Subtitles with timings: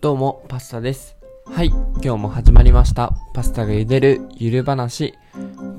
[0.00, 1.16] どうも、パスタです。
[1.46, 3.14] はい、今日も始まりました。
[3.32, 5.14] パスタが茹でるゆる話。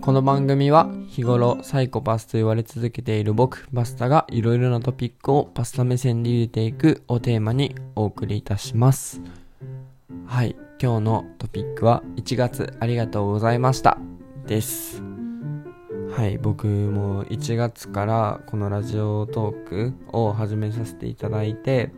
[0.01, 9.21] この番組は日頃サイコパスと言われ続けている僕、パスタがいろいろなトピックをパスタ目線で茹でていくをテーマにお送りいたします。
[10.25, 13.99] はい、今日のトピックは1月ありがとうございました
[14.47, 15.16] です。
[16.11, 21.91] はい、僕も1月からこのラジオトークを始めさせていただいて、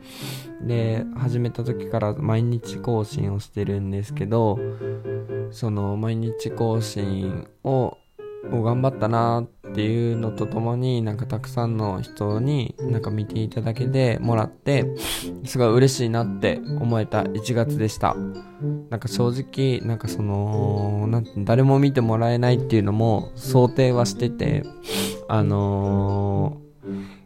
[0.62, 4.60] で、始めた時から毎日更新をしてるんですけど、
[5.52, 7.98] その毎日更新を
[8.52, 14.86] を頑張ったなってていうのとともになんかたくさんの人になんか見ていただけてもらって
[15.46, 18.16] すごい嬉しいなって思えた1月でした。
[18.90, 24.64] なんか正直なんかそのなんて誰も見てもらえないっていうのも想定はしてて
[25.28, 26.70] あのー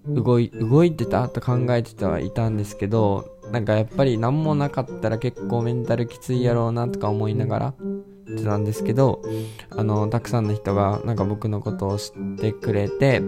[0.06, 1.30] 動い動いてた？
[1.30, 7.74] と考えてはいたんですけどなんかやっぱり何もなかったら結構メンタルきついやろうなとか思いながら
[8.34, 9.22] ってたんですけど
[9.70, 13.22] あのたくさんの人がなんか僕のことを知ってくれて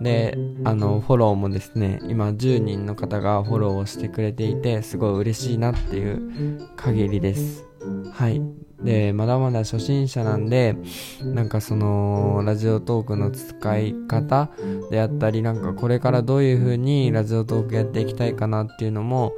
[0.00, 7.64] であのフォローもですね今10人の方がフォローをしてくれていてすごい嬉しいなっていう限りです。
[8.12, 8.42] はい。
[8.82, 10.76] でまだまだ初心者なんで
[11.22, 14.50] なんかそのラジオトークの使い方
[14.90, 19.34] であったりなんかこれからどういう風にラジオトークやっていきたいかなっていうのも、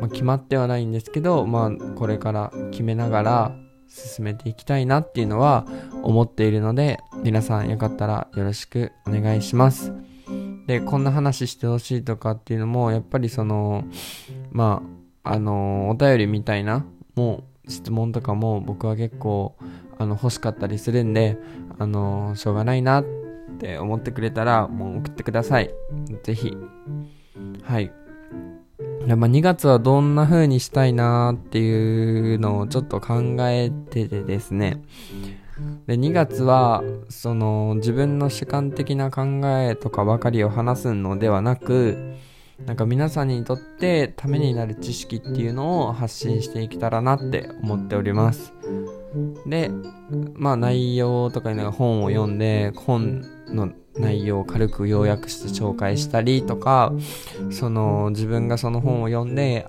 [0.00, 3.56] まあ、決まってはないんですけどまあこれから決めながら
[3.88, 5.66] 進めていきたいなっていうのは
[6.02, 9.92] 思っているので皆さんよかったらよろしくお願いします。
[10.66, 13.84] でこんな話してほしいとかっていうのもやっぱりその
[14.50, 14.82] ま
[15.24, 19.56] ああのお便りみたいなもう質問とかも僕は結構
[19.98, 21.38] あの欲しかったりするんで
[21.78, 23.04] あのしょうがないなっ
[23.58, 25.70] て思ってくれたらもう送ってください。
[26.22, 26.56] ぜひ。
[27.62, 27.92] はい。
[29.06, 34.82] まあ、2月はどんな風にしたいなっていうのをちょっと考えててですね。
[35.86, 42.14] で2月はその自分の主観的な考えとかばかりを話すのではなく
[42.64, 48.52] なんか皆さんにとってためになる知識っていうのを発信していけたらなって思っております。
[49.46, 49.70] で
[50.34, 56.92] まあ内容とかいうのが本を読んで本の内容を軽く要約して紹介したりとか
[57.50, 59.66] その自分がその本を読んで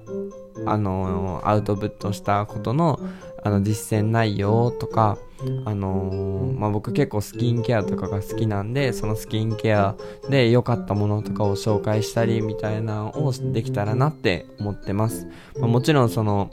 [0.66, 3.00] あのアウトプットしたことの
[3.44, 5.18] あの実践内容とか
[5.66, 9.96] あのまあ、僕結構スキンケアとかが好きなんでそのスキンケア
[10.30, 15.28] で良かったものとかを紹介したりみたいなのをできたらなって思ってます、
[15.58, 16.52] まあ、もちろんその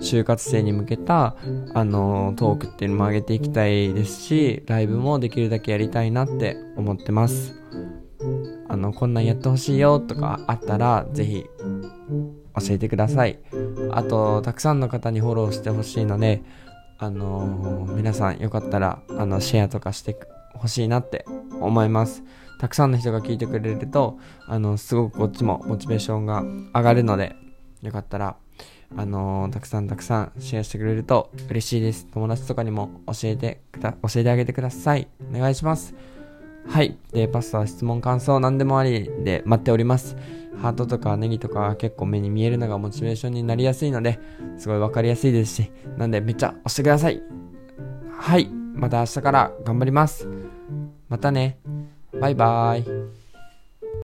[0.00, 1.34] 就活生に向けた
[1.72, 7.54] あのトークっていうのも上げていきたいですしライブもできるだけやりたいなって思ってます。
[8.68, 11.46] あのこんなんやってほしいよとかあったらぜひ
[12.58, 13.38] 教えてください
[13.96, 16.42] あとたくさんの方にフォローしてほしいので
[16.98, 20.18] あのー、皆さんよかったらあのシェアとかして
[20.52, 21.24] ほしいなって
[21.60, 22.22] 思います。
[22.58, 26.42] たくさんの人が聞いてくれるとあのすごくこっちもモチベーションが
[26.74, 27.36] 上がるので
[27.82, 28.36] よかったら
[28.96, 32.06] あのー、たくさんたくさんシェアしてくれると嬉しいです。
[32.12, 35.08] 友達とかにも教えてくだ教えてあげてください。
[35.34, 35.94] お願いします。
[36.68, 40.16] はいでパスタは質問感想何でもありで待っております
[40.60, 44.18] ハートとかネギとか結構目に見えるのがモチベーションになりやすいので、
[44.56, 47.22] すごいわかりやすいですし、なんでめっちゃ押してください。
[48.10, 48.48] はい。
[48.74, 50.28] また明日から頑張ります。
[51.08, 51.58] またね。
[52.20, 52.95] バイバーイ。